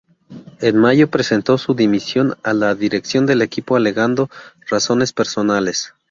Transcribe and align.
En 0.61 0.77
mayo 0.79 1.11
presentó 1.11 1.59
su 1.59 1.75
dimisión 1.75 2.33
a 2.41 2.53
la 2.55 2.73
dirección 2.73 3.27
del 3.27 3.43
equipo 3.43 3.75
alegando 3.75 4.31
razones 4.71 5.13
personales. 5.13 5.93